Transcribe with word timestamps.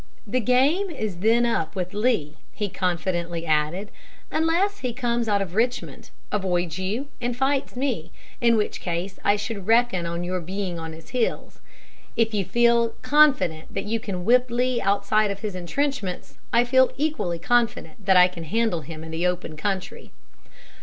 "The 0.25 0.39
game 0.39 0.89
is 0.89 1.17
then 1.17 1.45
up 1.45 1.75
with 1.75 1.93
Lee," 1.93 2.35
he 2.55 2.69
confidently 2.69 3.45
added, 3.45 3.91
"unless 4.31 4.79
he 4.79 4.93
comes 4.93 5.27
out 5.29 5.43
of 5.43 5.53
Richmond, 5.53 6.09
avoids 6.31 6.79
you, 6.79 7.09
and 7.21 7.37
fights 7.37 7.75
me, 7.75 8.11
in 8.41 8.57
which 8.57 8.81
case 8.81 9.19
I 9.23 9.35
should 9.35 9.67
reckon 9.67 10.07
on 10.07 10.23
your 10.23 10.41
being 10.41 10.79
on 10.79 10.93
his 10.93 11.09
heels.... 11.09 11.59
If 12.15 12.33
you 12.33 12.43
feel 12.43 12.95
confident 13.03 13.71
that 13.75 13.85
you 13.85 13.99
can 13.99 14.25
whip 14.25 14.49
Lee 14.49 14.81
outside 14.81 15.29
of 15.29 15.41
his 15.41 15.53
intrenchments, 15.53 16.39
I 16.51 16.63
feel 16.63 16.91
equally 16.97 17.37
confident 17.37 18.03
that 18.03 18.17
I 18.17 18.27
can 18.27 18.45
handle 18.45 18.81
him 18.81 19.03
in 19.03 19.11
the 19.11 19.27
open 19.27 19.55
country." 19.55 20.11